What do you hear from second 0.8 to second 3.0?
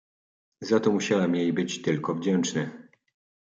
musiałem jej być tylko wdzięczny."